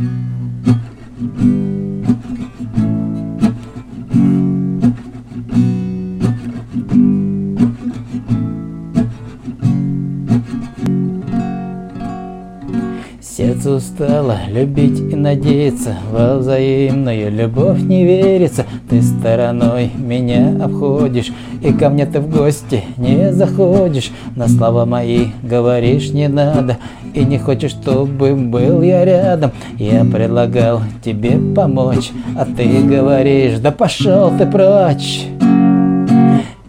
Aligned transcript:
Thank 0.00 1.40
you. 1.40 1.49
Сердце 13.22 13.72
устало 13.72 14.38
любить 14.48 14.98
и 14.98 15.14
надеяться 15.14 15.94
Во 16.10 16.38
взаимную 16.38 17.30
любовь 17.30 17.82
не 17.82 18.04
верится. 18.04 18.64
Ты 18.88 19.02
стороной 19.02 19.90
меня 19.94 20.56
обходишь 20.64 21.30
И 21.62 21.70
ко 21.70 21.90
мне 21.90 22.06
ты 22.06 22.20
в 22.20 22.30
гости 22.30 22.82
не 22.96 23.30
заходишь. 23.30 24.10
На 24.36 24.48
слова 24.48 24.86
мои 24.86 25.26
говоришь 25.42 26.12
не 26.12 26.28
надо 26.28 26.78
И 27.12 27.22
не 27.22 27.38
хочешь, 27.38 27.72
чтобы 27.72 28.34
был 28.34 28.80
я 28.80 29.04
рядом. 29.04 29.52
Я 29.76 30.06
предлагал 30.06 30.80
тебе 31.04 31.38
помочь 31.54 32.12
А 32.38 32.46
ты 32.46 32.82
говоришь, 32.82 33.58
да 33.58 33.70
пошел 33.70 34.32
ты 34.38 34.46
прочь! 34.46 35.26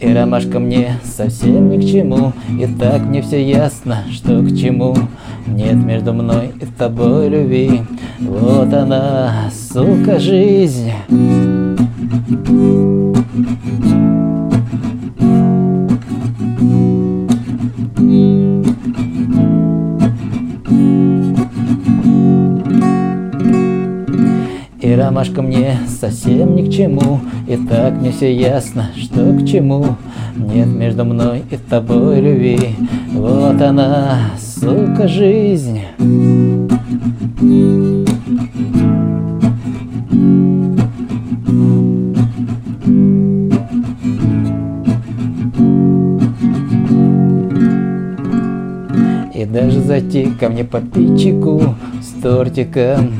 И 0.00 0.14
ромашка 0.14 0.58
мне 0.58 0.98
совсем 1.04 1.68
ни 1.68 1.76
к 1.76 1.86
чему 1.86 2.32
И 2.58 2.66
так 2.66 3.02
мне 3.02 3.20
все 3.20 3.40
ясно, 3.40 3.98
что 4.10 4.42
к 4.42 4.56
чему 4.56 4.96
Нет 5.46 5.76
между 5.76 6.12
мной 6.12 6.52
и 6.60 6.66
тобой 6.66 7.28
любви. 7.28 7.82
Вот 8.20 8.72
она, 8.72 9.50
сука, 9.52 10.18
жизнь 10.18 10.92
И 24.90 24.92
ромашка 24.92 25.40
мне 25.40 25.78
совсем 25.86 26.56
ни 26.56 26.68
к 26.68 26.72
чему. 26.72 27.20
И 27.46 27.56
так 27.56 27.94
мне 27.94 28.10
все 28.10 28.34
ясно, 28.34 28.90
что 28.96 29.32
к 29.34 29.46
чему. 29.46 29.96
Нет 30.34 30.66
между 30.66 31.04
мной 31.04 31.44
и 31.48 31.56
тобой 31.56 32.20
любви. 32.20 32.74
Вот 33.12 33.62
она, 33.62 34.32
сука, 34.36 35.06
жизнь. 35.06 35.82
И 49.36 49.44
даже 49.44 49.82
зайти 49.82 50.32
ко 50.40 50.48
мне 50.48 50.64
по 50.64 50.80
чайку 51.16 51.76
с 52.02 52.20
тортиком 52.20 53.12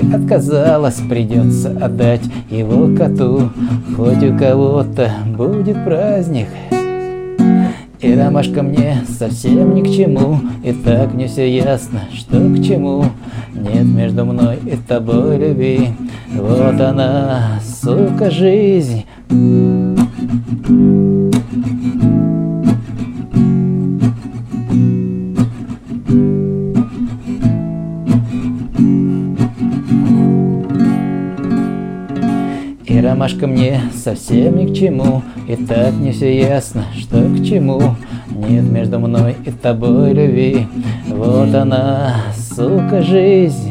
ты 0.00 0.14
отказалась, 0.14 1.00
придется 1.08 1.70
отдать 1.70 2.22
его 2.50 2.94
коту 2.96 3.50
Хоть 3.96 4.22
у 4.22 4.36
кого-то 4.36 5.10
будет 5.36 5.84
праздник 5.84 6.48
И 8.00 8.14
ромашка 8.14 8.62
мне 8.62 9.02
совсем 9.08 9.74
ни 9.74 9.82
к 9.82 9.90
чему. 9.90 10.40
И 10.62 10.72
так 10.72 11.14
мне 11.14 11.26
все 11.26 11.50
ясно, 11.50 12.02
что 12.14 12.38
к 12.38 12.62
чему. 12.62 13.06
Нет 13.54 13.86
между 13.86 14.24
мной 14.24 14.58
и 14.64 14.76
тобой 14.76 15.36
любви. 15.36 15.88
Вот 16.32 16.80
она, 16.80 17.60
сука, 17.82 18.30
жизнь 18.30 19.04
И 32.88 32.98
ромашка 33.00 33.46
мне 33.46 33.80
совсем 33.94 34.56
ни 34.56 34.66
к 34.66 34.74
чему 34.74 35.22
И 35.46 35.56
так 35.56 35.92
не 35.92 36.10
все 36.10 36.40
ясно, 36.40 36.86
что 36.98 37.20
к 37.20 37.44
чему. 37.44 37.96
Нет 38.30 38.64
между 38.64 38.98
мной 38.98 39.36
и 39.44 39.50
тобой 39.50 40.14
любви. 40.14 40.66
Вот 41.06 41.54
она, 41.54 42.16
сука, 42.34 43.02
жизнь 43.02 43.67